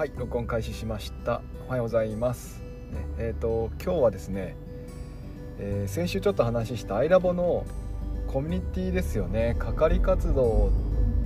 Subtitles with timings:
[0.00, 1.42] はい録音開始しました。
[1.66, 2.62] おはようございます。
[2.90, 4.56] ねえっ、と今日はですね、
[5.58, 7.66] えー先週ちょっと話したアイラボの
[8.26, 9.56] コミュニティですよね。
[9.58, 10.70] 係活動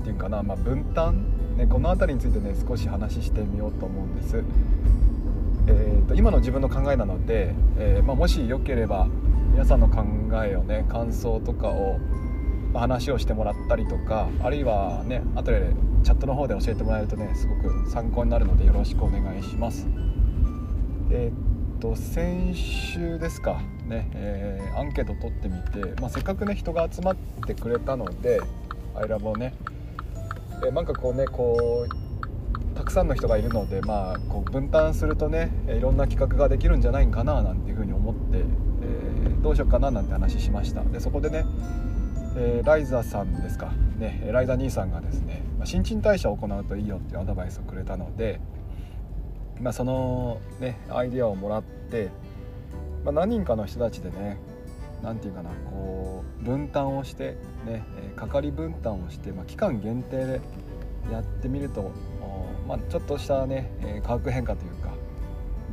[0.01, 1.25] っていうかな、まあ、分担、
[1.57, 4.43] ね、この辺りについてね少し話してみようと思うんです、
[5.69, 9.07] えーと今の自分の考えなので、えーまあ、もしよければ
[9.53, 10.03] 皆さんの考
[10.45, 12.01] えをね感想とかを、
[12.81, 19.87] 話をしてもらったりとかあるいはね後でチャットの方で教えてもらえるとねすごく参考になるのでよろしくお願いします。
[21.11, 23.61] えーっと先週ですか。
[23.87, 28.41] ね、えーアンケート取ってみて、まあ、せっかくね人が集まってくれたので
[28.95, 29.55] アイラボをね、
[30.65, 40.83] えーなんかこうねこうたくさんの人がいるので、まあ、こう分担するとねいろんな企画ができるんじゃないかななんていうふうに思って、えーどうしようかななんて話しました。
[40.85, 41.45] でそこでね、
[42.37, 48.41] えーライザさんですか、ね、ライザ兄さんがですね、まあ新陳代謝を行うといいよっていうアドバイスをくれたので、
[49.61, 52.11] まあ、その、ね、アイデアをもらって、
[53.05, 54.39] まあ、何人かの人たちでね
[55.03, 60.41] 何て言うかなこう分担をして、ね、えー係分担をして、まあ、期間限定で
[61.11, 61.93] やってみると、
[62.67, 64.91] まあ、ちょっとしたね、え化学変化というか、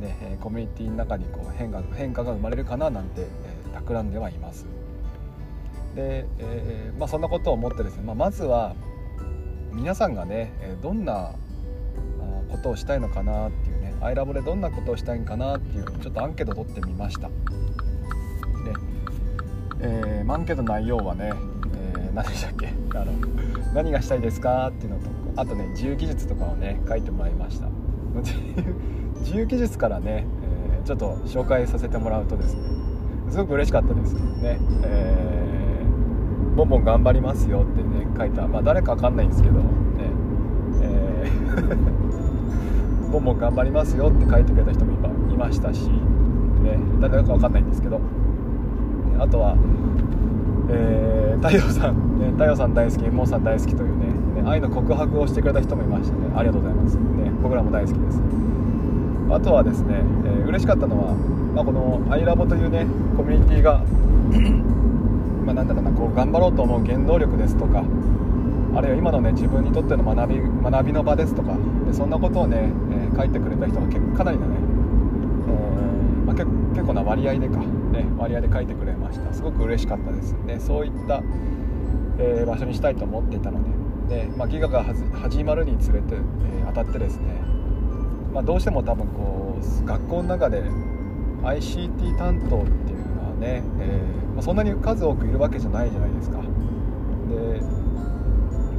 [0.00, 4.66] ねコミュニティの中にこう変化変化が生まれるかななんて、えー企んではいます。
[5.94, 8.74] で、えーまあ、そんなことを思ってですね、まあ、まずは
[9.72, 11.34] 皆さんがねどんな
[12.50, 17.28] ことをしたいのかなっていうねアイラボでどんなことをしたいのかなっていうちょっとアンケートを取ってみました。
[17.28, 17.34] で、
[19.80, 21.32] えーアンケート内容はね、
[21.96, 22.68] えー何でしたっけ？
[22.94, 23.12] あの
[23.74, 27.68] 何がしたいですかっていうのとあとね自由記述とかをね書いてもらいました。
[28.16, 28.64] 自由
[29.20, 30.26] 自由記述からね、
[30.72, 32.62] えーちょっと紹介させてもらうとですね
[33.30, 34.14] すごく嬉しかったです。
[34.14, 35.51] ね、えー
[36.56, 38.46] ボンボン頑張りますよってね書いた。
[38.46, 39.64] まあ誰かわかんないんですけどね。
[40.82, 41.76] えー
[43.12, 45.86] ボンボン頑張りますよって書いてくれた人もいまいましたし、
[46.62, 48.00] ね、誰だかわかんないんですけど。
[49.18, 49.54] あとは、
[50.70, 54.06] えー太陽さん、ね、太陽さん大好きモンさん大好きというね
[54.42, 56.32] ね愛の告白をしてくれた人もいましたね。
[56.36, 57.02] ありがとうございます、ね、
[57.42, 58.22] 僕らも大好きです。
[59.30, 61.14] あとはですね、えー嬉しかったのは、
[61.54, 62.86] まあ、このアイラボというね
[63.16, 63.82] コミュニティが
[65.44, 67.84] まあなんだろうなこう頑張ろうと思う原動力ですとか
[68.74, 71.54] あるいは今のね自分にとっての学び学びの場ですとか
[71.86, 74.56] でそんなことをね、えー書いてくれた人が結かなりのね、
[75.46, 76.46] えーまあ、結
[76.82, 79.34] 構な割合でか、ね、割合で書いてくれました。
[79.34, 80.32] すごく嬉しかったです。
[80.32, 81.22] ねそういった、
[82.18, 83.60] えー場所にしたいと思っていたの
[84.08, 87.40] でで、まあ、ギガが始まるにつれて、え当たってですね、
[88.32, 90.62] まあ、どうしても多分こう学校の中で
[91.42, 96.38] ICT 担当っていうのはね、えーま、そんなに数多くいるわけじゃないじゃないですか。
[96.38, 97.60] で、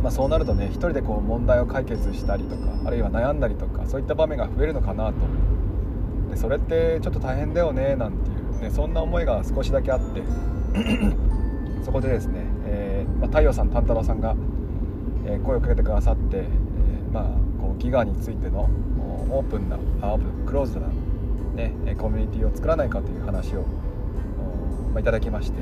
[0.01, 5.13] まあ、そうなるとね一人でこう問題を解決したりとかあるいは悩んだりとかそういった場面が増えるのかなと。
[6.31, 10.24] でそれってちょっと大変だよねなんていう、ね、そんな思いが少しだけあって
[11.84, 14.35] そこでですね、えーまあ、太陽さん丹太郎さんが、
[15.25, 17.24] え声をかけてくださって、えーまあ、
[17.62, 18.69] こうギガについての
[19.30, 20.88] オープンなあオープンクローズな、
[21.56, 23.66] ね、コミュニティを作らないかという話を、
[24.93, 25.59] まあ、いただきまして。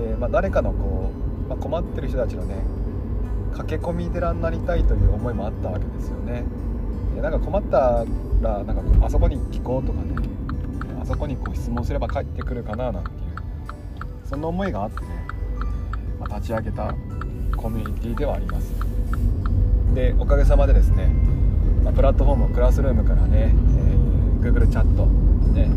[0.00, 1.10] で、まあ、誰かのこ
[1.46, 2.56] う、まあ、困ってる人たちのね
[3.54, 6.44] 駆け込み寺になりたいという思いもあったわけですよね。
[7.14, 8.04] でなんか困った
[8.42, 10.14] らなんかあそこに聞こうとかね。
[11.00, 13.16] あそこにこう質問すれば返ってくるかななんていう
[14.24, 15.06] そんな思いがあってね、
[16.20, 16.94] まあ、立ち上げた
[17.56, 18.74] コミュニティではあります。
[19.94, 21.06] でおかげさまでですね、
[21.82, 24.06] まあプラットフォームをクラスルームからね、えー
[24.52, 25.06] Google チャット、
[25.52, 25.68] ね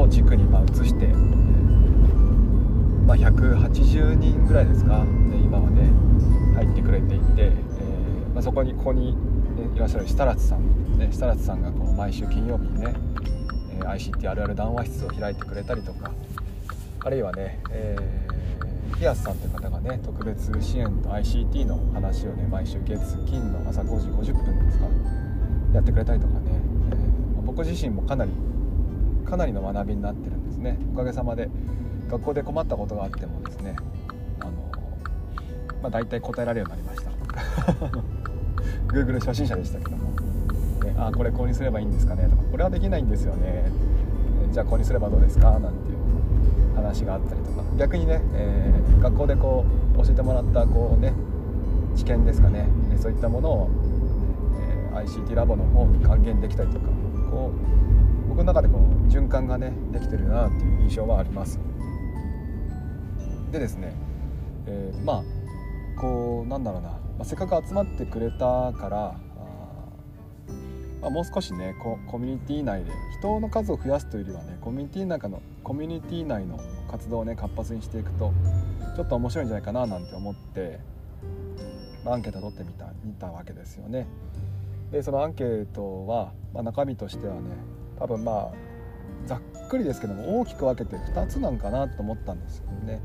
[0.00, 1.06] を軸にま移して、
[3.06, 5.90] ま、180人ぐらいですか、ね、今はね
[6.54, 7.52] 入ってくれていて、え
[8.34, 9.16] ま、そこにここに、
[9.56, 12.94] ね、いらっしゃる設楽さん、ね、設楽さんがこう毎週金曜日にね、
[13.80, 16.12] ICT あるある談話室を開いてくれたりとか
[17.00, 24.86] あるいはね、えー、ピアスさんという方がね特別支援と ICT の話をね毎週月金の朝5時50分ですか
[25.74, 26.40] やってくれたりとかね、
[26.92, 27.18] えー
[27.58, 28.30] 僕自身もかなり
[29.28, 30.78] かなりの学びになってるんですね。
[30.94, 31.50] おかげさまで
[32.08, 33.76] 学校で困ったことがあってもですね
[34.40, 34.50] あの、
[35.82, 37.98] まあ、大体答えられるようになりました。
[38.88, 40.10] Google 初心者でしたけども、
[40.82, 43.70] ね、あこれこうにすればいいんですかねとかこれはできないんですよね。
[44.50, 47.62] じゃあこうにすればどうですかなんていう話があったりとか。
[47.76, 49.64] 逆にね、えー学校でこ
[49.94, 51.12] う教えてもらったこうね
[51.94, 52.66] 知見ですかね。
[52.96, 53.70] そういったものを、
[54.58, 56.86] えー ICT ラボの方に還元できたりとか
[57.30, 57.78] こう
[58.38, 61.58] 僕の中でこう循環がねできてるなっていう印象はあります
[63.50, 63.92] でですね、
[64.68, 65.22] えーまあ
[66.00, 69.18] こうなんだろうな、まあせっかく集まってくれたからあ
[71.00, 78.32] まあ、もう少しねココミュニティ内で人の数を増やすというよりはねコミュニティの中のコミュニティ内の活動をね活発にしていくと
[78.94, 80.78] ちょっと面白いんじゃないかななんて思って、
[82.04, 84.06] まあ、アンケート取ってみた見たわけですよね。
[84.92, 87.40] でそのアンケートは、まあ、中身としてはね
[87.98, 88.52] 多分まあ
[89.26, 93.00] ざっくりですけども大きく分けて2つなんかなと思ったんですよね。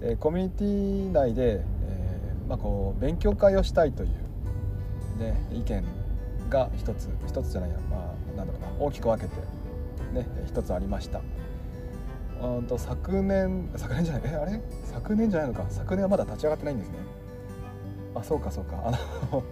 [0.00, 4.10] えコミュニティ内で、えー、まあ、こう勉強会をしたいという、
[5.18, 5.84] ね、意見
[6.48, 9.40] が一つ一つじゃないや、まあ、なんだろうな大きく分けて、
[10.12, 11.20] ね、一つありました。
[12.40, 14.60] うんと昨年昨年じゃないえあれ？
[14.84, 16.94] 昨年じゃないのか昨年はまだ立ち上がってないんですね
[18.14, 18.90] あそうかそうかあ
[19.32, 19.42] の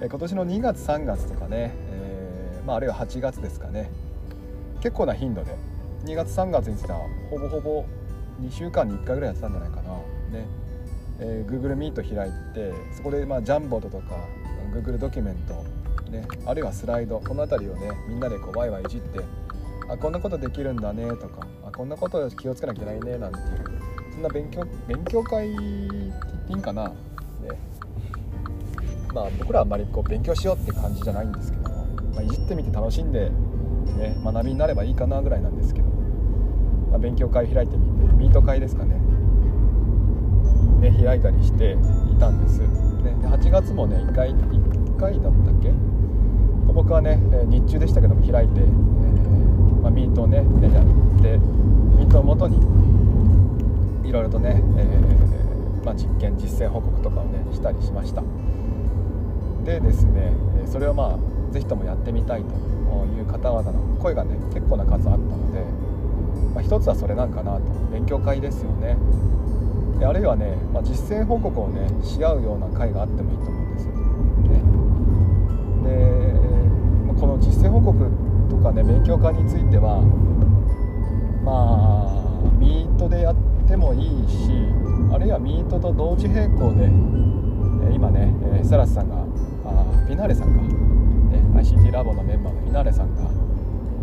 [0.06, 2.07] 今年の2月3月とかね、え、
[2.66, 3.90] まあ、あるいは8月ですかね。
[4.80, 5.56] 結構な頻度で。
[6.04, 7.00] 2月3月については
[7.30, 7.84] ほぼほぼ
[8.40, 9.92] 2週間に1回ぐらいやってたんじゃないかな。
[9.92, 10.46] ね、
[11.18, 14.14] えー、Google Meet 開いてそこでまあジャンボドとか
[14.72, 15.64] Google ドキュメント
[16.10, 19.20] ね、あるいはスライドこの辺りをねみんなでこうワイワイいじって
[19.88, 23.44] あこんなことできるんだねとかあこんなこと気をつけなきゃいけないねなんていう
[24.12, 26.94] そんな勉強勉強会って言っていいんかな、ね、
[29.12, 31.67] まあ僕らはあんまりこう勉強しようって感じじゃないんですけど、
[32.18, 33.30] まあ、いじってみて楽しんで、
[33.96, 35.88] ね、学びになればいいかなぐらいなんですけど、
[36.90, 38.96] まあ、勉強会開いてみてミート会ですかね。
[40.80, 41.76] ね開いたりして
[42.10, 45.72] いたんです、で8月もね1回1回だったっけ？
[46.72, 48.66] 僕はね日中でしたけども開いて、えー
[49.80, 50.44] まあ、ミートをねやっ
[51.22, 52.58] てミートをもとに
[54.08, 58.24] いろいろとね、えー、まあ、実験実践報告とかをねしたりしました。
[59.64, 60.32] でですね
[60.66, 62.54] それをまあ是非ともやってみたいと
[63.06, 65.64] いう方々の声がね結構な数あったので、
[66.54, 67.60] まあ、一つはそれなんかなと。
[67.92, 68.96] 勉強会ですよね。
[69.98, 73.92] であるいはね、まあ、実践報告をねし合うような会があってもいいと思うんですよ。
[74.44, 74.62] ね。
[77.14, 77.98] でこの実践報告
[78.48, 80.00] とかね勉強会については
[81.44, 83.34] まあミートでやっ
[83.66, 84.52] てもいいし
[85.12, 86.86] あるいはミートと同時並行で
[87.94, 89.16] 今ねセラスさんが
[89.64, 90.60] あフィナーレさんか、
[91.54, 93.30] ICT ラボのメンバーのフィナーレさんが、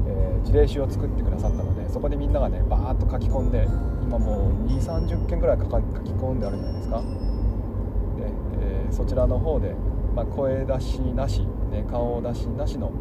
[0.07, 3.67] えー、事例集を作ってくださったのでそこでみんながねバーッと書き込んで
[4.03, 7.05] 今もう2 3 0件ぐらい書き込んであるんじゃないですかで、
[8.61, 9.75] えー、そちらの方で、
[10.15, 12.91] まあ、声出しなしね、顔出しなしの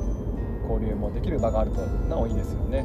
[0.69, 2.85] 交流もできる場があるとなおいいですよね。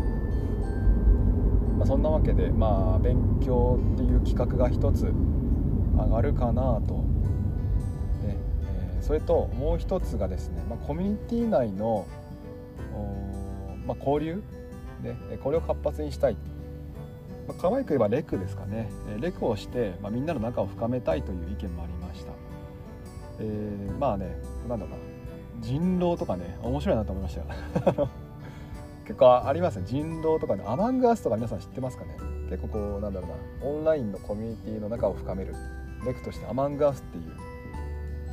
[1.78, 5.14] まあ、そんなわけで、まあ、勉強っていう企画が一つ
[5.96, 6.99] 上がるかなと。
[9.10, 12.06] それともう一つがですね、まあ、コミュニティ内の、
[13.88, 14.44] まあ、交流、
[15.02, 16.38] ね、これを活発にしたい。
[17.48, 18.88] まあ、可愛く言えばレクですかね。
[19.20, 22.34] レクをして、まあ、みんなの仲を深めたいという意見もありました。
[23.40, 25.10] えー、まあね、なんだろうな。
[25.62, 28.10] 人狼とかね面白いなと思いましたよ
[29.06, 32.16] 結構ありますね人狼とかねアマングアスとか皆さん知ってますかね
[32.50, 35.54] 結構こうなんだろうなオンラインのコミュニティの中を深める
[36.06, 37.49] レクとしてアマングアスっていう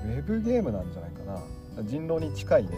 [0.05, 1.41] ウェブゲームなんじゃないかな。
[1.85, 2.71] 人狼に近いね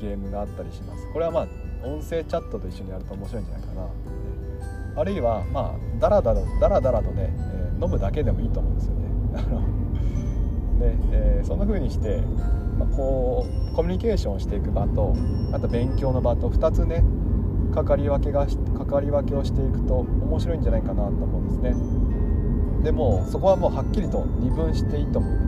[0.00, 1.06] ゲームがあったりします。
[1.12, 1.46] これはまあ
[1.86, 3.88] 音声チャットと一緒にやると面白いんじゃないかな。
[5.00, 9.08] あるいはまあダラダラダラダラとね、えー、飲むだけでもいいと思うんですよね。
[10.80, 12.22] で、えー、そんな風にして
[12.78, 15.14] まあ、こうコミュニケーションをしていく場と
[15.52, 17.02] あと勉強の場と2つね
[17.74, 21.74] 関わり分けが関わり分けをしていくと面白いんじゃないかなと思うんですね。
[22.82, 25.34] でもそこはもうはっきりと二分していいと思う。
[25.34, 25.47] んで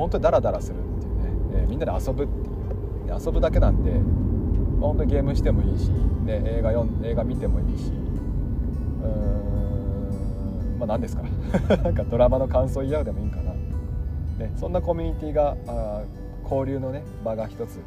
[0.00, 2.56] 本当にダラダラするっていうね、えー、みんなで遊ぶっていう。
[3.08, 5.90] 遊ぶだけなんで、まあ、本当にゲームしてもいいし、
[6.24, 7.90] ね、映画映画見てもいいし。
[7.90, 9.06] うー
[10.76, 11.22] んまあ何ですか。
[11.82, 13.52] なんかドラマの感想言い合うでもいいかな、
[14.38, 16.02] ね、そんなコミュニティがあ
[16.44, 17.80] 交流のね場が一つ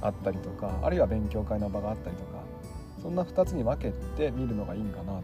[0.00, 2.42] あったりとかあるいは勉強会の場があったりとか
[3.02, 5.20] そんな2つに分けて見るのがいいんかな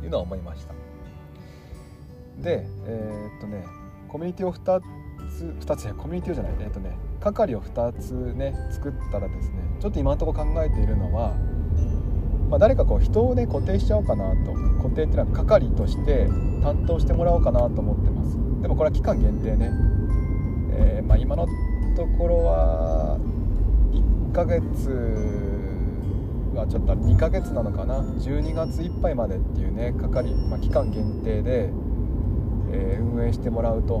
[0.00, 0.74] というのは思いました。
[2.42, 3.79] でえー、っとね
[4.10, 4.80] コミュニティを2
[5.28, 11.34] つ2つやコミュニティじゃないえ、っとね係を2つね作ったらですねちょっと今のところ考えているのは、
[12.48, 14.52] まあ、誰かこう人をね固定しちゃおうかなと
[14.82, 16.26] 固定っていうのは係として
[16.62, 18.36] 担当してもらおうかなと思ってます。
[18.62, 19.70] でもこれは期間限定ね。
[20.72, 21.46] えー、まあ、今の
[21.96, 23.18] ところは
[23.92, 24.62] 1ヶ月
[26.54, 28.00] はちょっと2ヶ月なのかな。
[28.00, 31.70] 12月いっぱいまでっていうね係、まあ、期間限定で、
[32.72, 34.00] え、運営してもらうと、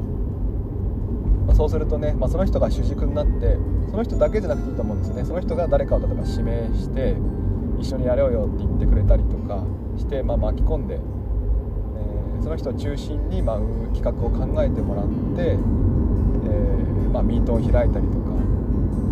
[1.46, 3.58] まあ、そうするとね、まあ、その人が主軸になって
[3.90, 5.24] その人だけじゃなくていいと思うんですね。
[5.24, 7.16] その人が誰かを例えば指名して
[7.78, 9.64] 一緒にやろうよって言ってくれたりとか
[9.96, 13.58] して、まあ、巻き込んで、えー、その人を中心に、まあ、
[13.94, 15.58] 企画を考えてもらって
[16.42, 18.30] えー、まあ、ミートを開いたりとか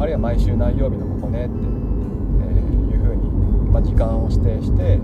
[0.00, 1.60] あるいは毎週何曜日のここねって、え、
[2.94, 3.30] いうふうに、
[3.70, 4.98] まあ、時間を指定して、え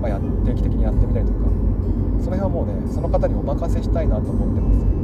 [0.00, 1.51] まあ、や定期的にやってみたりとか。
[2.22, 5.02] その辺はもうねその方にお任せしたいなと思ってます。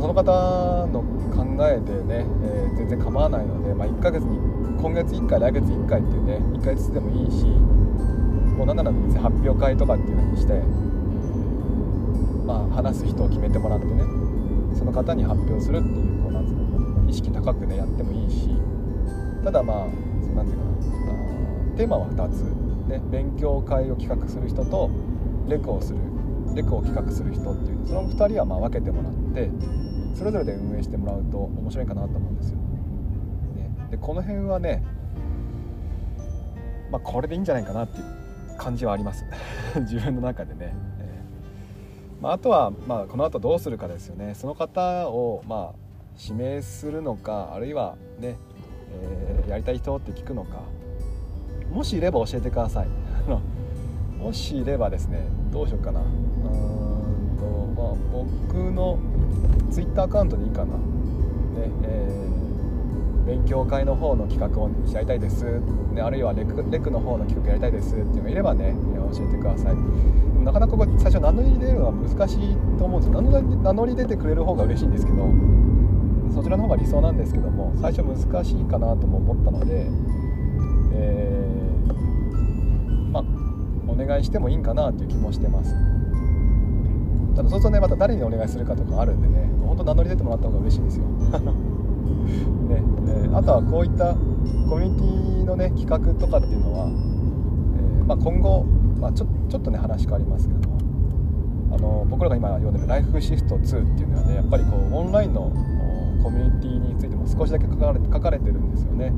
[0.00, 1.02] その方の
[1.34, 4.38] 考えでね、えー、全然構わないので、まあ、1ヶ月に
[4.80, 10.52] 今月1回来月1回っていうね1回ずつでもいいしもうなんなら別に発表会とかっていう風にして
[12.46, 14.04] まあ話す人を決めてもらってね
[14.74, 18.48] その方に発表するっていうこうなんつうの意識高くねやってもいいし
[19.42, 19.86] ただまあ
[20.34, 20.76] 何て言う
[21.06, 24.90] かなテーマは2つ、ね、勉強会を企画する人と
[25.48, 25.98] レクをする
[26.54, 29.50] レクを企画する人っていうその2人はま分けてもらって
[30.14, 32.56] それぞれで運営してもらうと面白いかなと思うんですよ。
[32.56, 34.82] ね、でこの辺はね
[36.90, 38.04] まあこれでいいんじゃないかなっていう
[38.56, 39.24] 感じはあります
[39.80, 40.74] 自分の中でね。
[42.20, 45.78] まあ、あとは、まあ、この後どうするかですよねその方を、まあ、
[46.18, 48.38] 指名するのかあるいはね、
[48.90, 50.62] えー、やりたい人って聞くのか
[51.76, 52.88] もしいれば教えてください。
[54.18, 56.00] もしいればですねどうしようかな。
[56.00, 56.06] うん
[57.36, 57.44] と、
[57.76, 58.98] まあ、僕の
[59.70, 60.80] Twitter アカウントでいいかな、ね
[61.82, 65.44] えー、勉強会の方の企画をやりたいです、
[65.92, 68.74] ね、あるいはレクレクの方の企画やりたいですっていうのがいればね
[69.12, 69.74] 教えてください。
[70.44, 75.28] なかなかここ最初名乗り出るのは難しいと思うんです名乗り名乗り出てくれる方が嬉しいんですけど
[76.32, 79.90] そちらの方が理想なんですけども最初難しいかなとも思ったので、
[80.94, 81.25] え、
[83.98, 85.74] お願いしてもいいんかなという気もしてます。
[87.34, 91.04] ただそうするとねまた誰にお願いするかとかあるんでね本当名乗り出てもらった方が嬉しいんですよ。
[92.68, 94.14] ねえー、あとはこういった
[94.68, 98.64] コミュニティのね企画とかっていうのは、えー、まあ、今後
[99.00, 100.78] まあ、ちょちょっとね話変わりますけども
[101.72, 105.52] あの僕らが今読んでる「ライフシフト2」っていうのはねやっぱりこうオンラインの
[106.22, 109.12] コミュニティについても少しだけ書かれ書かれてるんですよね。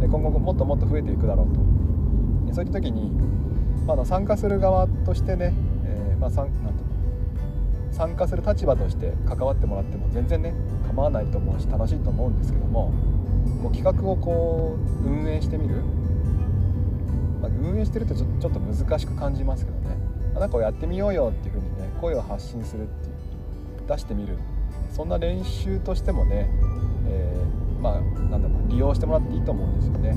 [0.00, 1.60] で今後もっともっと増えていくだろうと。
[2.52, 3.12] そういった時に、
[3.96, 5.52] まあ、参加する側としてね、
[5.84, 6.50] えー、まあ、なん
[7.92, 10.54] 参加する立場として関わってもらっても全然ね
[10.86, 15.82] 構わないと思うし楽しいと思うんですけどももう企画をこう運営してみる
[17.40, 19.96] まあ、運営してるとちょちょっと難しく感じますけどね
[20.38, 24.38] なんかやってみようよっていう風にね声を発信するっていう出してみる
[24.94, 26.50] そんな練習としてもね、
[27.08, 30.16] えー、まあなんだろう利用してもらっていいと思うんですよね。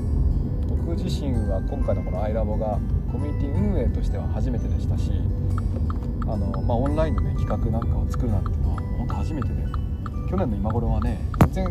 [0.84, 2.78] 僕自身は今回のこのアイラボが
[3.10, 5.12] コミュニティ運営としては初めてでしたし
[6.26, 9.54] あの、まあ、オンラインのね企画なんかを作るなんてのは本当初めてで
[10.28, 11.18] 去年の今頃はね
[11.52, 11.66] 全然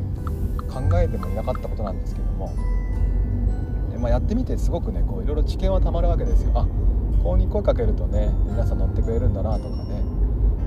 [0.68, 2.56] 考えてもいなかったことなんですけども
[4.04, 6.52] まあ、やってみてすごくねこういろいろ知見はたまるわけですよ。
[6.56, 6.68] あ
[7.24, 10.04] こうに声かけるとね皆さん乗ってくれるんだなとかね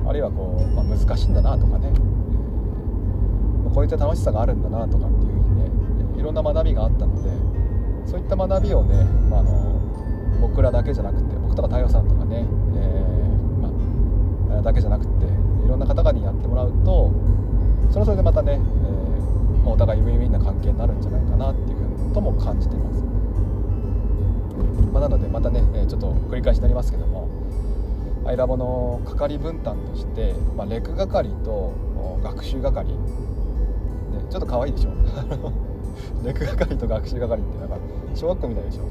[0.08, 7.15] あるいはこう、まあ、難しいんだなとかね、えー、こういった楽しさがあるんだなとかっていうふうにねいろんな学びがあったの
[8.16, 9.78] そういった学びをね、まあ、あの
[10.40, 17.12] 僕らだけじゃなくて僕とか太陽さんとかね、えー、まあ、だけじゃなくていろんな方々にやってもらうと
[17.90, 23.04] それはそれでまたね、えー、お互いウィンウィンな関係になるんじゃないかなっていうふうにとも感じてます。
[24.94, 27.28] まあ、なのでまたね、えちょっと繰り返しになりますけども
[28.24, 31.74] アイラボの係分担として、まあ、レク係と
[32.22, 32.96] 学習係、ね、
[34.30, 34.90] ちょっと可愛いでしょ？
[36.24, 37.76] レク係と学習係ってなんか
[38.16, 38.88] 小学校みたいでしょ、ね。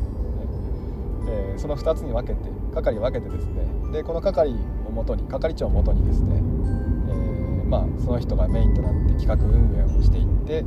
[1.28, 3.92] えー、その2つに分けて係分けてですね。
[3.92, 4.52] でこの係
[4.88, 10.66] をもとに係長をもとにですね、えー、まあ、その人がメインとなって企画運営をしていって、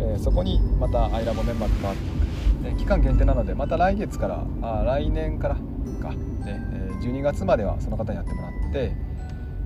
[0.00, 2.24] えー、そこにまたアイラボメンバーと回っていく。
[2.64, 5.56] ね、期間限定なのでまた来月からあ来年から
[6.00, 8.96] か、ねえ、12月まではその方にやってもらって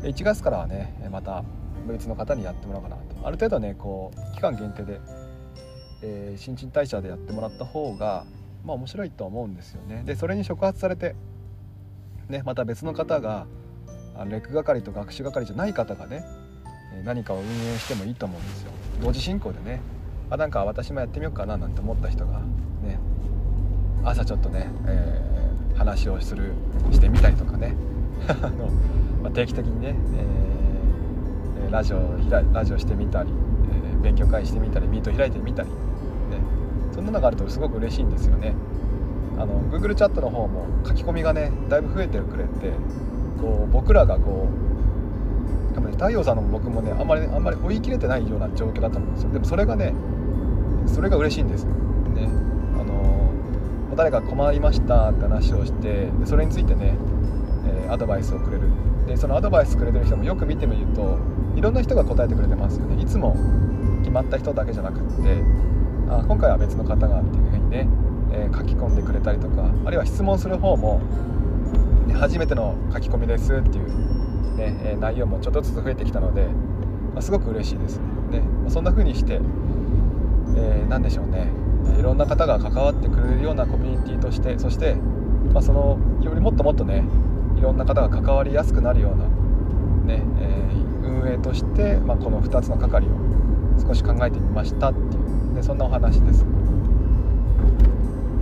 [0.02, 1.44] 1月からはねまた
[1.86, 3.26] 別の方にやってもらおうかなと。
[3.26, 5.00] ある程度ねこう期間限定で、
[6.02, 8.24] えー、新陳代謝でやってもらった方が
[8.64, 10.02] まあ面白いと思うんですよね。
[10.04, 11.14] でそれに触発されて、
[12.28, 13.46] ね、また別の方が
[14.28, 16.24] レク係と学習係じゃない方がね
[17.04, 18.70] 何かを運営してもいいと思うんですよ。
[19.00, 19.80] 同時進行でね
[20.30, 22.40] あなんか私もやってみようかななんて思った人が
[22.82, 22.98] ね
[24.04, 26.52] 朝ちょっとね、えー、話をする
[26.90, 27.74] してみたりとかね。
[28.28, 28.66] あの、
[29.22, 29.94] まあ、定期的にね、
[31.64, 32.16] えー、ラジオ
[32.52, 33.30] ラジオしてみたり、
[33.92, 35.68] えー、勉強会してみたりミート開いてみたり、
[36.98, 38.54] そんなのがあるとすごく嬉しいんですよね。
[39.38, 42.72] あの Google チャットの方も書き込みがねだいぶ増えてくれて
[43.40, 44.48] こう僕らがこ
[45.72, 49.30] う多分ね太陽さんの僕もねあんまり、あんまり追い切れてないような状況だと思うんですよ。
[49.30, 49.94] でもそれがね
[50.86, 51.66] それが嬉しいんです。
[51.66, 51.72] ね。
[52.80, 53.30] あの
[53.94, 56.96] 誰か困りましたって話をしてでそれについてね、
[57.64, 58.64] えー、アドバイスをくれる。
[59.06, 61.16] でそのアドバイスくれてる人もよく見てみると
[61.54, 63.00] いろんな人が答えてくれてますよね。
[63.00, 63.36] いつも
[64.00, 65.67] 決まった人だけじゃなくって。
[66.08, 67.88] あ今回は別の方がっていうふうにね、
[68.32, 71.00] えー、書き込んでくれたりとかあるいは質問する方も、
[72.06, 76.46] ね、初めての書き込みですっていう、ねえ、内容もちょっとずつ増えてきたので、
[77.14, 77.98] まあ、すごく嬉しいです
[78.30, 79.40] ね、まあ、そんな風にして、
[80.56, 81.68] え、何でしょうね。
[81.98, 84.94] いろんな方が関わってくれるようなコミュニティとしてそして、
[85.52, 87.04] まあ、そのよりもっともっとね
[87.56, 89.26] いろんな方が関わりやすくなるような、
[90.04, 93.10] ねえー、運営として、まあ、この2つの係を
[93.80, 96.44] 少し考えてみましたっていう、ね、そんなお話です。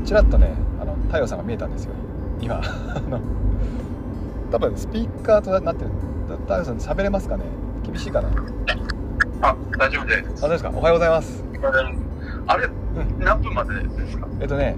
[0.04, 1.92] ちらっとねあの太陽さんが見えたんですよ。
[2.40, 2.60] 今。
[4.52, 5.90] 多分スピーカーとなってる。
[6.46, 7.44] 太陽さん喋れますかね？
[7.84, 8.28] 厳しいかな？
[9.42, 10.44] あ大丈夫です。
[10.44, 10.70] あですか。
[10.74, 11.42] おはようございます。
[12.46, 14.28] あれ、うん、何分までですか？
[14.40, 14.76] えっとね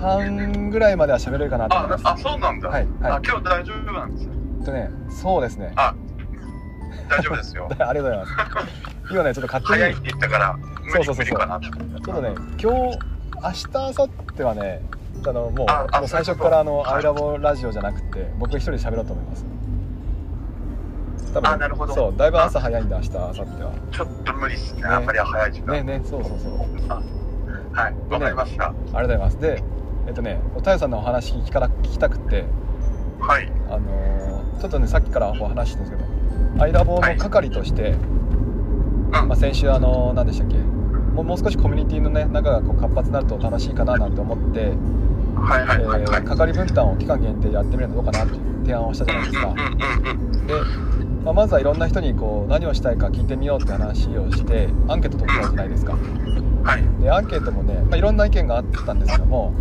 [0.00, 2.02] 半ぐらいまでは喋れるかなと思います。
[2.08, 2.68] あそうなんだ。
[2.68, 4.28] はい、はい、あ今日大丈夫なんです
[4.60, 5.72] えっとねそうですね。
[5.76, 5.94] あ
[7.10, 7.68] 大丈夫ですよ。
[7.72, 8.32] ありがとうございます。
[9.10, 10.56] 今ねちょっと勝手に早いって言ったから
[10.94, 11.38] そうそうそうそう。
[12.00, 12.98] ちょっとね今日
[13.42, 14.80] 明日明後日はね
[15.26, 15.66] あのもうも
[16.04, 19.44] う最初からあの「アイラボラジオ」じゃなくて僕一人で喋ろうと思います。
[21.32, 21.94] 多分あなるほど。
[21.94, 23.72] そうだいぶ朝早いんだ明日明後日は。
[23.90, 25.72] ちょっと無理っすね、ね、あんまり早い時間。
[25.74, 26.52] ねねそうそうそう。
[27.72, 27.94] はい。
[28.08, 28.66] わ、かりました。
[28.66, 29.40] ありがとうございます。
[29.40, 29.62] で
[30.06, 32.44] えっとね太陽さんのお話聞か聞きたくて
[33.18, 33.50] はい。
[33.68, 37.82] あのー、ちょっとねさっきからお話してるんですけどアイラボの係として、
[39.10, 40.73] はいまあ、先週あの何でしたっけ？
[41.14, 44.72] もうもう少しコミュニティのね中がこう活発になると楽しいかななんて思って、
[45.36, 49.54] はいはいはいはい、係分担を期間限定でやってみるのどうかなっていう提案をしたじゃないですか。
[50.46, 50.54] で、
[51.24, 55.96] まあ、まずはいろんな人にこう何をしたいか聞いてみようって話をしてアンケート取ったじゃないですか。
[56.64, 59.52] はい、でアンケートもね、まあ、いろんな意見があったんですけども、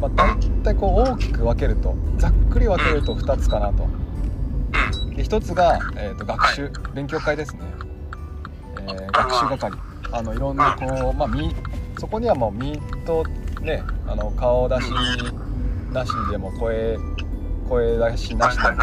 [0.00, 3.86] まあ、大体こう大きく分けるとざっくり分けると2つかなと。
[5.14, 7.60] で1つが、えーと、学習、勉強会ですね。
[8.86, 11.54] えー、学習係あのいろんなこう、まあ、み
[11.98, 13.24] そこにはもうミート
[13.60, 14.90] ねあの顔出し
[15.92, 16.98] なしでも声
[17.68, 18.76] 声出しなしでも、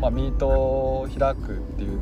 [0.00, 1.98] まあ、ミートを開くっていう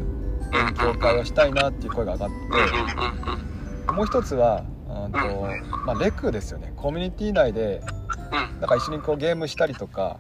[0.53, 3.93] 勉強会をしたいなっていう声が上がって。
[3.93, 6.73] もう一つはあと、まあ、レクですよね。
[6.77, 7.81] コミュニティ内で
[8.61, 10.19] なんか一緒にこうゲームしたりとか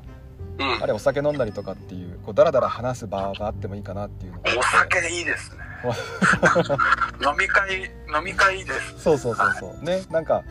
[0.59, 5.59] うん、あれお酒飲んだりとかっていうこうダラダラ話す場があってもいいかなっていうお酒いいですね
[7.23, 8.95] 飲み会飲み会です。
[8.99, 9.85] そうそうそうそう。
[9.85, 10.45] ねなんか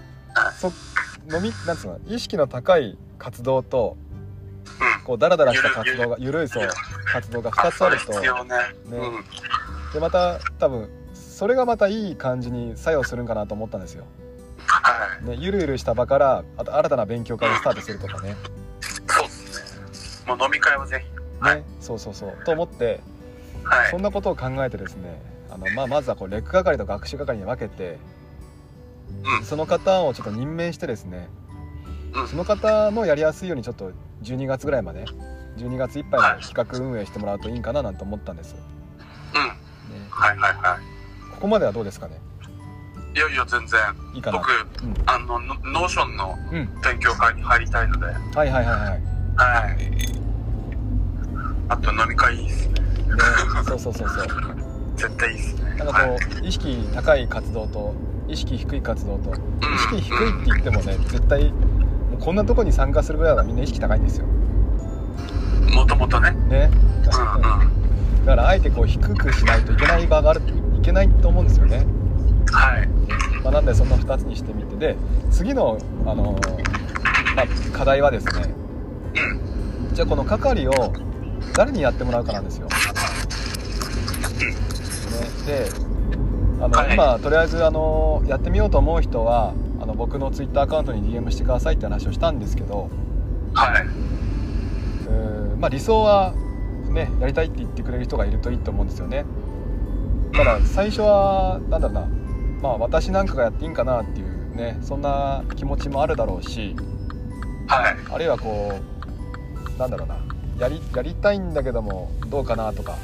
[0.57, 0.67] そ
[1.31, 3.97] 飲みなんつうの意識の高い活動と、
[4.97, 6.67] うん、こうダラダラした活動がゆるいそう
[7.05, 8.97] 活動が2つあるとね、ね。
[8.97, 14.05] うん、でまた多分それがまたいい感じに作用するんかなと思ったんですよ、
[14.67, 18.35] はい、ね、ゆるゆるした場からあと新たな勉強会をスタートするとかね。
[19.07, 22.37] そうもう飲み会はぜひ、ね、はい、そうそうそう。
[22.45, 22.99] と思って、
[23.65, 27.97] はい、そんなことを考えてですねあの、まあ、まずはこうレック係と学習係に分けて、
[29.39, 31.29] うん、その方をちょっと任命してですね、
[32.13, 33.91] うん、その方のやりやすいようにちょっと
[34.23, 35.05] 12月ぐらいまで
[35.57, 38.55] 12月いっぱいの企画運営してもらうといいかななんて思ったんです、
[39.33, 41.31] うん、ね、はいはいはい。
[41.33, 42.19] ここまではどうですかね？
[43.13, 43.79] いやいや全然。
[44.13, 44.39] いいかな。
[44.39, 44.49] 僕、
[44.83, 46.35] うん、あの Notion の
[46.83, 49.01] 勉強会に入りたいので、はいはいはいはい。
[49.37, 49.75] はい。
[51.69, 52.84] あと飲み会いいっすね
[53.15, 53.23] ね。
[53.67, 54.27] そうそうそうそう。
[54.95, 55.75] 絶対いいっすね。
[55.77, 57.93] なんかこう、はい、意識高い活動と
[58.27, 59.33] 意識低い活動と、
[59.93, 64.25] 意識低いって言ってもね、絶対もうこんなとこに参加するぐらいはみんな意識高いんですよ。
[65.73, 66.31] もともとね。
[66.31, 70.41] ね、うんうん、だからあえてこう低くしないといけない場がある
[70.77, 71.85] いけないと思うんですよね。
[72.51, 72.87] はい、
[73.43, 74.95] まあ、なんでそんな2つにしてみてで
[75.29, 76.39] 次の、あの
[77.35, 78.53] まあ、課題はですね。
[79.93, 80.73] じゃあこの係を
[81.53, 82.73] 誰にやってもらうかなんですよ、ね、
[85.45, 85.69] で
[86.61, 92.89] あの、はい、今とりあえずあのやってみようと思う人はあの僕の Twitter アカウントに DM してくださいって話をしたんですけど
[93.53, 94.15] はい。
[95.59, 96.33] まあ理想は
[96.89, 99.25] ねやりたいって言ってくれる人がいるといいと思うんですよね。
[100.33, 102.07] ただ最初はなんだろうな
[102.61, 106.75] まあ私なんかがやっていいんかなっていうねそんな気持ちもあるだろうし、
[107.67, 108.73] はい、あるいはこ
[109.75, 110.24] うなんだろうな
[110.59, 112.97] やりやりたいんだけどもどうかなとか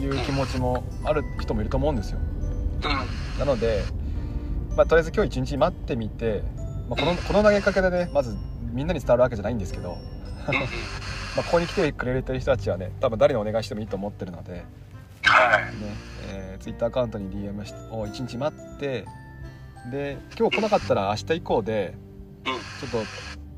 [0.00, 2.18] いう気持ちもある人もいると思うんですよ。
[3.38, 3.82] なので、
[4.76, 6.42] まあ、とりあえず今日一日待ってみて、
[6.88, 8.36] まあ、このこの投げかけでねまず
[8.72, 9.96] みんなに伝わるわけじゃないんですけど
[11.36, 14.64] まここに来てくれてる人たちはね多分誰にお願いしてもいいと思ってるので、
[15.22, 15.64] はい。
[15.64, 15.94] ね
[16.28, 17.54] えー、Twitter アカウントに DM
[17.92, 19.06] を1日待って
[19.90, 21.94] で今日来なかったら明日以降で
[22.44, 22.54] ちょ
[22.86, 22.98] っと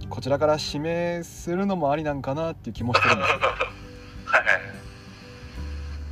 [0.09, 3.39] こちらから指名するのもありなんかなっていう気もしてるんですよ。
[4.27, 4.45] はい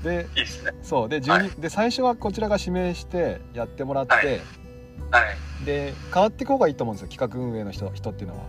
[0.04, 0.28] で
[0.62, 0.76] ね。
[0.82, 1.08] そう。
[1.08, 1.46] で,、はい。
[1.48, 4.26] 12で最初はこちらが指名してやってもらって、はい。
[4.26, 5.64] はい。
[5.64, 8.44] で変わっていく方がいいと思うんですよ企画運営の人人っていうのは。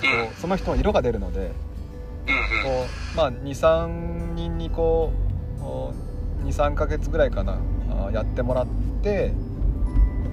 [0.00, 1.52] でこうその人の色が出るのでうんうん。
[1.52, 7.58] こう、まあ、23人にこう23ヶ月ぐらいかな
[8.06, 8.66] あやってもらっ
[9.02, 9.32] て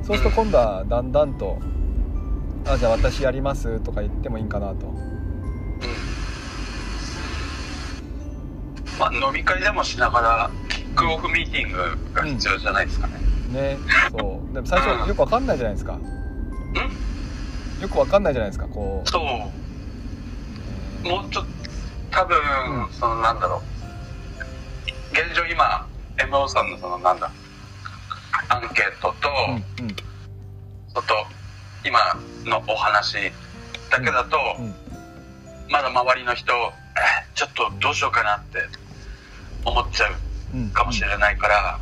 [0.04, 1.60] そうすると今度はだんだんと
[2.66, 4.88] 「あじゃあ私やります」とか言ってもいいんかなと。
[9.00, 13.20] まあ飲み会でもしながらキックオフミーティングが必要じゃないですかね。
[13.50, 13.78] ね
[14.12, 14.18] そ
[14.50, 14.54] う。
[14.54, 15.94] でも最初よくわかんないじゃないですか。
[15.94, 15.98] う
[17.80, 17.82] ん？
[17.82, 19.22] よくわかんないじゃないですかこう、そう。
[21.06, 21.52] えもうちょっと
[22.12, 22.38] 多分、
[22.86, 22.94] うん。
[22.94, 23.62] そのなんだろう。
[25.12, 25.86] 現状今
[26.18, 27.30] MO さんのそのなんだ
[28.50, 29.96] アンケートと、ーうんうん。
[31.86, 32.00] 今
[32.50, 33.32] のお話
[33.90, 34.74] だけだと、うん。
[35.70, 36.56] まだ周りの人え
[37.34, 38.60] ちょっとどうしようかなって
[39.66, 40.14] 思っちゃう
[40.56, 40.70] うん。
[40.70, 41.80] かもしれないから、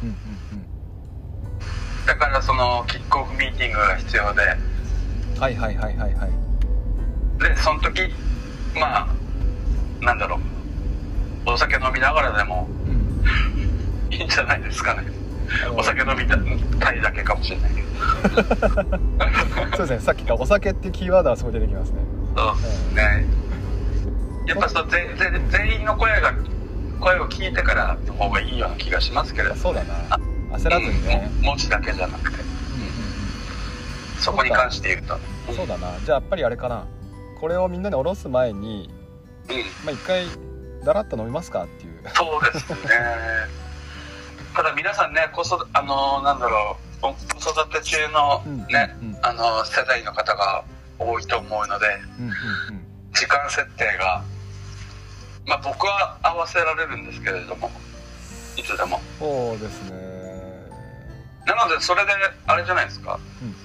[2.06, 4.44] だからそのキックオフミーティングが必要で。
[4.66, 4.72] うん
[5.42, 6.32] はいはいはいはいはい。
[7.40, 8.02] でその時
[8.76, 10.40] まあなんだろう。
[11.50, 13.24] お酒飲みながらでもうん。
[14.14, 15.21] いいんじゃないですかね
[15.76, 16.26] お酒飲み
[16.80, 17.88] たいだけかもしれないけど。
[19.78, 22.00] そうですねさっきからお酒ってキーワードはすごい出てきますね。
[22.36, 23.26] そうですね。
[24.48, 26.34] やっぱそうぜぜ全員の声が
[27.00, 29.56] 声を聞いてからの方がいいような気がしますけれど。
[29.56, 30.20] そうだな。
[30.58, 32.44] 焦らずにね、うん、文字だけじゃなくて。
[34.20, 35.16] そこに関して言うと。
[35.16, 35.88] うんそうだな。
[36.06, 36.86] じゃあやっぱりあれかな。
[37.40, 38.90] これをみんなで下ろす前に
[39.50, 39.58] うん。
[39.86, 40.26] まあ一回
[40.86, 42.00] だらっと飲みますかっていう。
[42.14, 42.78] そうですね
[44.56, 47.10] ただ皆さんね子育あのなんだろう子
[47.52, 48.58] 育て中のうん。
[48.68, 49.18] ね、うん。
[49.22, 50.64] あの世代の方が
[51.00, 51.86] 多いと思うので
[52.20, 52.28] うん。
[52.28, 52.34] うん。
[53.14, 54.24] 時間設定が
[55.46, 57.72] まあ僕は合わせられるんですけれども
[58.58, 59.00] いつでも。
[59.18, 60.12] そうですね。
[61.46, 62.12] なのでそれで
[62.46, 63.56] あれじゃないですか、うん。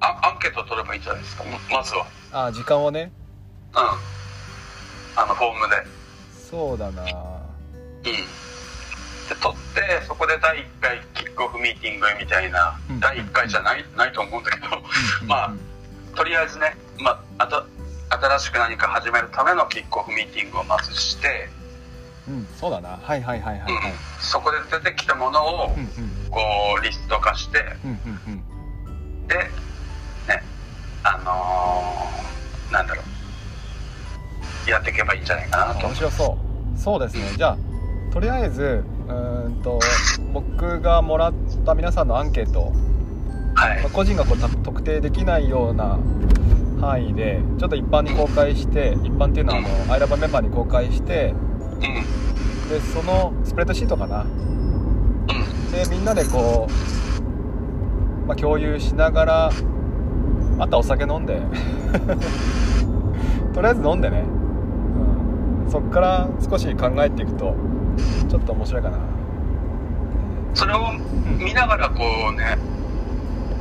[0.00, 1.44] あアンケートを取ればいいんじゃないですか。
[1.44, 2.06] ままずは。
[2.32, 3.12] あ時間をね。
[3.74, 3.80] うん。
[5.16, 5.76] あのフォームで。
[6.50, 7.02] そうだな。
[7.02, 8.49] うん
[9.30, 12.98] で取ってそこで第1回キックオフミーティングみたいな、うん。
[13.00, 14.66] 第1回じゃないないと思うんだけど
[15.22, 15.28] うん。
[15.28, 15.60] まあうん
[16.16, 17.64] とりあえずね、まあ、あた
[18.10, 21.48] 新しく何か始めるためのキックオフミーティングをまずして、
[22.28, 22.46] うん。
[22.56, 22.98] そうだな。
[23.00, 23.92] はいはいはいはいはい。
[23.92, 23.98] うん。
[24.18, 26.30] そこで出てきたものをうんうん。
[26.30, 26.40] こ
[26.80, 28.30] うリスト化してうんうんう
[29.24, 29.26] ん。
[29.28, 30.42] でね
[31.04, 33.02] あのーなんだろ
[34.66, 34.70] う。
[34.70, 35.86] やっていけばいいんじゃないかなと。
[35.86, 36.38] 面白そ
[36.76, 36.78] う。
[36.78, 37.36] そうですね。
[37.36, 37.58] じゃあ
[38.12, 39.80] とりあえずうーんと
[40.32, 41.32] 僕がもらっ
[41.64, 42.72] た皆さんのアンケート、
[43.54, 43.82] はい。
[43.82, 45.98] まあ個人がこうた特定できないような
[46.80, 51.34] 範囲でちょっと一般に公開して一般っていうのはあのアイラバメンバーに公開して
[51.74, 52.68] うん。
[52.68, 54.22] でそのスプレッドシートかな。
[54.22, 55.72] うん。
[55.72, 56.68] でみんなでこ
[58.24, 59.50] う、まあ、共有しながら
[60.58, 61.40] あとはお酒飲んで。
[63.52, 64.24] とりあえず飲んでね、
[65.64, 67.56] うん、そっから少し考えていくと
[68.28, 68.98] ちょっと面白いかな。
[70.54, 70.92] それを
[71.38, 72.58] 見ながらこうね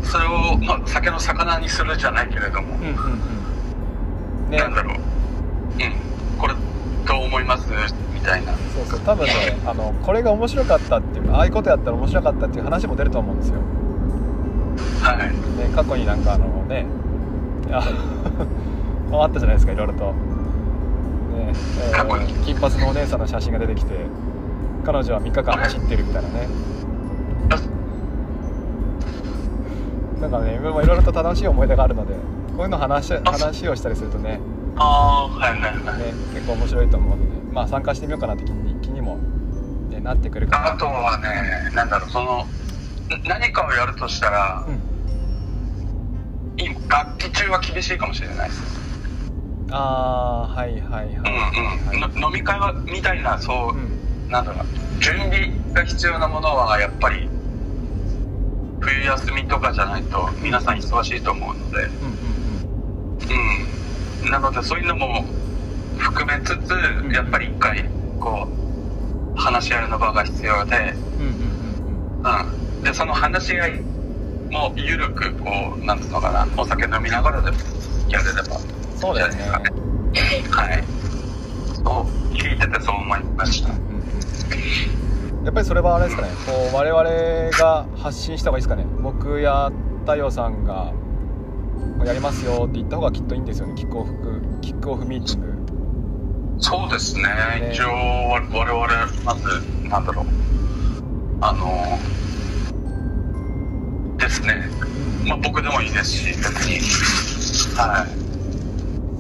[0.03, 2.87] それを、まあ、酒の魚にするじゃないけれども、うんうん
[4.45, 4.49] うん。
[4.49, 4.57] ね。
[4.57, 4.95] なんだろう。
[4.95, 5.01] うん。
[6.39, 6.53] これ
[7.05, 7.69] どう思います？
[8.13, 8.53] みたいな。
[8.53, 8.99] そうそう。
[9.01, 9.33] 多分ね
[9.65, 13.55] あのこれが面白かったっていうああいうことやったら面白かったっていう話も出ると思うんですよ。
[15.01, 15.17] はい。
[15.69, 16.85] ね、過去になんかあのね。
[17.71, 17.83] あ
[19.13, 20.13] あったじゃないですかいろいろと、ね
[21.37, 23.93] えー金髪のお姉さんの写真が出てきて
[24.85, 26.47] 彼女は3日間走ってるみたいなね。
[30.21, 32.19] なんかねまあいろいろと楽しい思い出があるのでこ
[32.59, 34.39] ういうの話話をしたりするとね
[34.75, 35.99] ああーはいはいはい。
[35.99, 39.17] ね結構面白いと思うのでまあ参加してみようかなって気に気にも、
[39.89, 42.45] ね、なってくるかなあとはねなんだろうその
[43.25, 44.79] な何かをやるとしたらうん。
[46.61, 48.49] 今楽器中は厳しいかもしれない。
[48.49, 48.79] です
[49.71, 51.07] ああはいはいはい。
[51.07, 53.98] うんはいうんの飲み会はみたいなそううん
[54.29, 54.65] なんだろう。
[55.01, 57.27] 準備が必要なものはやっぱり
[58.79, 61.83] 冬休みとかじゃないと皆さん忙しいと思うので。
[61.83, 61.89] うん。
[61.89, 63.53] うん。
[64.23, 65.23] うんなのでそういうのも
[65.97, 67.85] 含めつつんやっぱり一回
[68.19, 68.47] こ
[69.35, 73.81] う話し合いの場が必要で、うん、でその話し合い
[74.51, 76.47] も緩くこうなんつうのかな。
[76.61, 77.57] お酒飲みながらでも
[78.09, 78.59] やれれば。
[78.97, 79.43] そうだよね。
[80.51, 80.83] はい。
[81.75, 83.88] そう聞いててそう思いました
[85.43, 86.29] やっぱりそれはあれですかね。
[86.45, 87.03] こう我々
[87.57, 88.85] が発信した方がいいですかね。
[89.01, 90.93] 僕や太陽さんが
[92.05, 93.73] やりますよって言った方がきっといいんですよね。
[93.75, 94.13] キックオフ
[94.61, 95.49] キックオフミーティング。
[96.61, 97.23] そうですね。
[97.23, 97.71] ね。
[97.73, 97.87] 一応
[98.29, 98.87] 我我々
[99.23, 100.25] まずなんだろう。
[101.41, 101.97] あの
[104.17, 104.69] ですね。
[105.25, 106.79] まあ僕でもいいですし別に。
[107.77, 108.07] はい。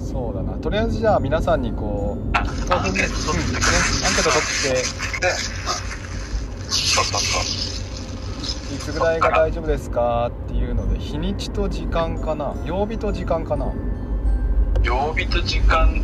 [0.03, 0.57] そうだな。
[0.57, 3.59] とりあえずじゃあ皆さんにこうあアンケート取ってくれうんね
[4.05, 5.29] アンケート取ってで、
[6.69, 12.55] そうそうそういつぐらいが大丈夫ですかっていうので日にちと時間かな。
[12.65, 13.73] 曜日と時間かな。
[14.83, 16.01] 曜日と時間。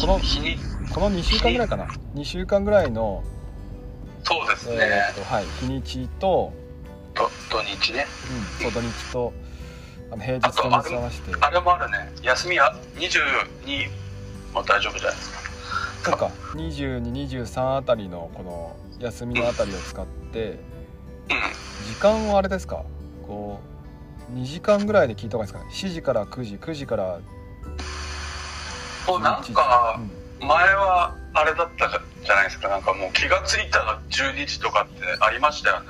[0.00, 0.56] この日に。
[0.92, 1.86] この2週間ぐらいかな。
[2.14, 3.22] 2週間ぐらいの、
[4.24, 6.52] そうですね、えーとはい、日にちと、
[7.14, 8.06] と土日ね。
[8.60, 9.32] うん、そう土日と
[10.10, 11.36] あの平日と結び合わせて。
[11.40, 12.12] あれもあるね。
[12.22, 13.88] 休みは22
[14.52, 15.39] も大丈夫じゃないですか
[16.04, 20.58] そうか2223あたりのこの休みのあたりを使ってう
[21.88, 22.82] 時間はあれですか？
[23.26, 23.60] こ
[24.34, 25.64] う2時間ぐらいで聞いた方がいいですか？
[25.64, 27.22] ね7時から9時9時からん
[29.06, 30.10] もうなんかうん。
[30.48, 32.68] 前はあれだったじゃないですか。
[32.68, 35.86] なんかもう気がついたら12時とかってありましたよね。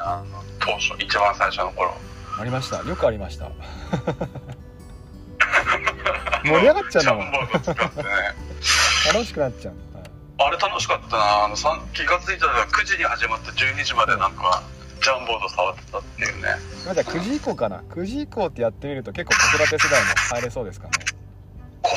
[0.58, 1.92] 当初一番最初の頃。
[2.38, 2.78] ありました。
[2.82, 3.48] よくありました。
[6.44, 9.74] 盛り上がっちゃうんだもん楽しくなっちゃう、
[10.42, 11.44] あれ楽しかったな。
[11.44, 11.54] あの
[11.92, 14.62] 気がついたら9時に始まって12時までなんか
[15.02, 16.48] ジャンボード触ってたっていうね。
[16.88, 17.82] うん、じゃあ9時以降かな。
[17.90, 20.92] 9時以降ってやってみると結構子育て世代も入れそうですかね。
[21.82, 21.90] こ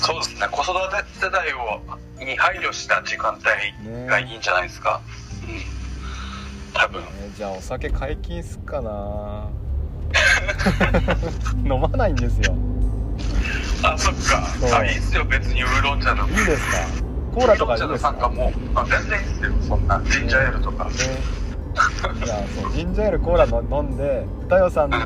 [0.00, 0.46] そうですね。
[0.50, 1.80] 子育て世代を
[2.24, 5.00] に配慮した時間帯がいいんじゃないですか、
[5.42, 6.72] うん。
[6.72, 7.02] 多分。
[7.02, 9.48] えーじゃあお酒解禁すっかな。
[11.74, 12.54] 飲まないんですよ。
[13.82, 14.44] あそっか。
[14.78, 15.24] あいいっすよ。
[15.24, 16.28] 別にウーロン茶でも。
[16.28, 16.70] いいです
[17.02, 17.09] か？
[17.34, 18.12] コーラとかいいですか？
[18.28, 20.90] もあ全然いいっすよそんな ジンジャーエールとかね。
[20.90, 24.98] いやそうジンジャーエールコーラの飲んで太陽さんが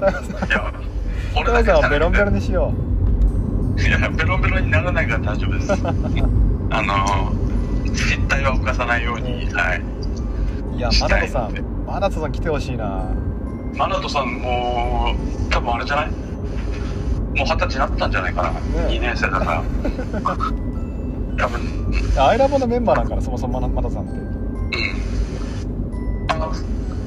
[0.00, 2.72] 太陽さん太陽さんをベロンベロンにしよ
[3.78, 5.72] いやベロンベロンにならないから大丈夫です。
[6.70, 7.32] あの
[7.94, 9.82] 失態は犯さないようにはい。
[10.74, 11.54] ういやマナトさん
[11.86, 13.04] マナトさん来てほしいな。
[13.76, 15.14] マナトさんも
[15.50, 16.06] 多分あれじゃない？
[16.10, 16.16] もう
[17.44, 18.56] 二十歳になったんじゃないかな、ね。
[18.88, 19.62] 2年生だから
[21.38, 21.60] 多分。
[22.18, 24.12] アイラボのメンバーなんからそもそもマナマナトさんって。
[24.18, 26.26] うん。
[26.30, 26.52] あの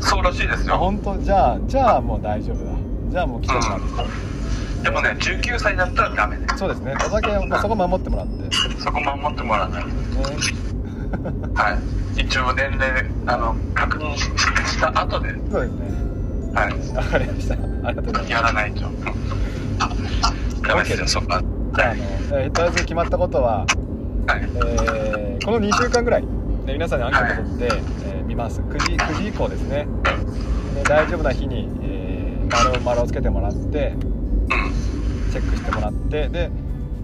[0.01, 1.17] そうらしいですあよ本当？
[1.17, 2.71] じゃあじゃあもう大丈夫だ。
[3.11, 3.85] じゃあもう来てもらって。
[4.83, 6.45] でもね19歳だったらダメね。
[6.57, 6.93] そうですね。
[6.97, 8.43] お酒は、まあ、そこ守ってもらって。
[8.43, 9.83] ねそこ守ってもらわない。
[9.83, 9.89] は
[12.17, 12.21] い。
[12.21, 15.85] 一応年齢あの確認しした後で、そうですね。
[16.53, 16.61] は
[16.95, 17.53] わかりました。
[17.87, 18.31] ありがとうございまい、す。
[18.31, 18.81] やらないと。
[20.67, 21.41] ダメですよそこは
[21.75, 22.03] じゃああの、
[22.41, 23.65] えーとりあえず決まったことは、
[24.27, 26.21] はいえーこの2週間ぐらい
[26.65, 27.65] で皆さんにアンケート取って、
[28.07, 28.59] えー見ます。
[28.59, 29.85] 9時 ,9 時以降ですね。
[30.73, 36.49] で大丈夫な日に、えー丸を丸をつけてもらってうんチェックしてもらってで、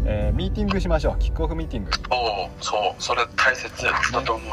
[0.06, 1.20] えーミーティングしましょう。
[1.20, 1.92] キックオフミーティング。
[2.10, 3.02] おおそう。
[3.04, 3.70] それ大切
[4.12, 4.48] だと思う、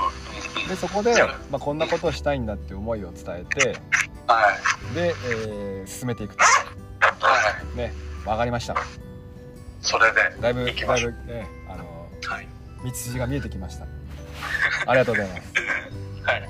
[0.62, 1.14] うんでそこで
[1.50, 3.78] まあ、こんなことをしたいんだっていう思いを伝えて
[4.26, 4.54] は
[4.92, 4.94] い。
[4.94, 6.44] で、えー進めていくと。
[6.44, 6.48] は
[7.74, 7.76] い。
[7.78, 7.94] ね
[8.26, 8.76] わかりました。
[9.80, 11.84] それでだいぶだいぶねあの
[12.30, 12.48] はい
[12.84, 13.86] 道筋が見えてきました。
[14.86, 15.52] ありがとうございます。
[16.24, 16.48] はい。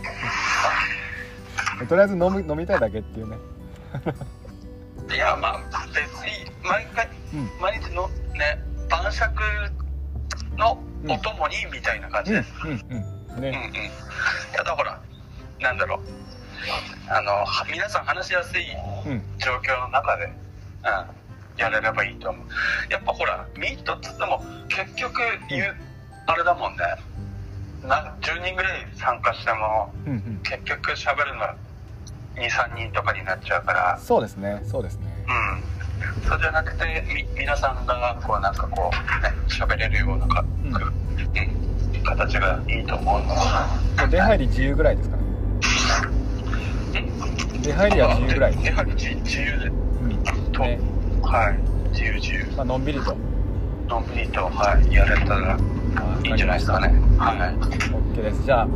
[1.87, 3.37] とりあえず飲む飲みたいだけっていうね。
[5.15, 5.61] いやまあ
[5.95, 7.49] 別に毎回、うん。
[7.61, 8.61] 毎日のね
[8.91, 9.33] 晩酌
[10.57, 12.33] のお供にみたいな感じ。
[12.33, 12.81] うんです、うんうん。
[12.81, 12.83] う
[13.33, 13.41] ん、うん。
[13.41, 13.71] ね
[14.55, 15.01] ただほら
[15.61, 16.01] なんだろう。
[17.09, 18.67] あのは皆さん話しやすい
[19.07, 19.23] うん。
[19.39, 20.33] 状況の中で、うん、
[21.57, 22.47] やれればいいと思う。
[22.91, 25.77] やっぱほらミートっつっても結局言う、
[26.29, 26.79] あれだもんね。
[27.89, 30.41] な10人ぐらい参加してもうんうん。
[30.43, 31.43] 結局喋るの
[32.37, 33.99] 23人とかになっちゃうから。
[33.99, 34.63] そうですね。
[34.65, 35.07] そうですね。
[35.27, 36.29] うん。
[36.29, 40.75] そうじゃなくてみ皆さんがこうなんかこうね喋れるようなか、うん。
[40.75, 41.09] うん
[42.05, 43.29] 形がいいと思うの
[44.09, 45.23] で出入り自由ぐらいですかね。
[47.63, 48.65] 出入りは自由ぐらい。
[48.65, 49.67] やはり自自由で。
[49.67, 49.73] う
[50.09, 50.53] ん。
[50.53, 50.79] と、ね。
[51.23, 51.59] はい。
[51.91, 52.47] 自由自由。
[52.57, 53.17] まあのんびりと。
[53.89, 55.55] のんびりと、はい、やれたら。
[55.55, 55.59] あ
[56.25, 56.89] いいんじゃないですかね。
[57.19, 57.39] はい。
[58.15, 58.43] OK です。
[58.45, 58.69] じゃあ、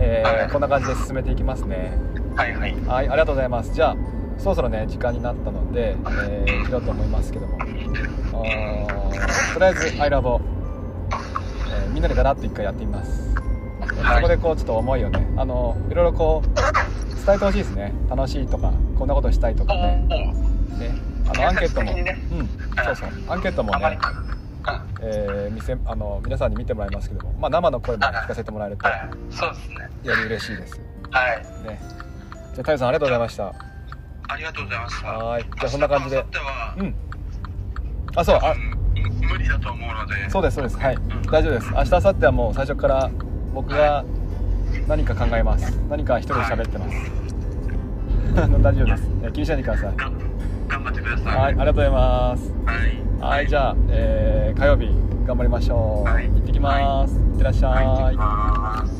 [0.00, 0.50] えーはい。
[0.50, 1.92] こんな感じで進めていきますね。
[2.36, 2.74] はいはい。
[2.86, 3.72] はいありがとうございます。
[3.72, 3.96] じゃあ
[4.38, 7.58] そろそろね時間になったので、えー、切ろうと思いますけども。
[7.58, 7.64] と
[9.58, 10.40] りあえず「アイラボ、
[11.68, 13.34] えーみんなでガラッと一回やってみます、
[14.02, 14.16] はい。
[14.16, 17.92] そこでこうちょっと思いをねあのいろいろこう伝えてほしいですね。
[18.08, 20.94] 楽しいとかこんなことしたいとかおねおね。
[21.28, 22.18] あのアンケートも、ね。
[22.32, 22.48] うん。
[22.84, 23.08] そうそう。
[23.28, 24.29] アンケートもね、うん
[25.02, 29.10] えー見せあの皆さんに見てもらいますけども、まあ、生の声も聞かせてもらえるとはい。
[29.30, 29.76] そうですね。
[30.04, 30.80] より嬉しいです。
[31.10, 31.38] はい。
[31.66, 31.80] ね。
[31.80, 33.54] じゃあ太陽さんありがとうございました。
[34.28, 35.08] ありがとうございました。
[35.08, 35.42] はい。
[35.42, 36.24] じゃあそんな感じで。
[36.78, 36.94] うん。
[38.14, 38.38] あそう。
[38.42, 38.80] あうん
[39.26, 40.30] 無理だと思うので。
[40.30, 40.76] そうですそうです。
[40.78, 40.98] はい。
[41.30, 41.70] 大丈夫です。
[41.72, 43.10] 明日明後日はもう最初から
[43.54, 44.04] 僕が
[44.86, 45.78] 何か考えます。
[45.88, 46.96] 何か一人で喋ってます、
[48.36, 49.08] あの 大丈夫です。
[49.24, 49.96] え気にしないでください。
[49.96, 50.10] が
[50.70, 51.36] 頑張ってください。
[51.36, 52.52] はいありがとうございます。
[52.64, 53.36] はい。
[53.36, 54.88] はいじゃあ、えー火曜日
[55.26, 56.26] 頑張りましょう、はい。
[56.28, 57.34] 行ってきます、い。
[57.34, 58.99] ってらっしゃはい行っていきます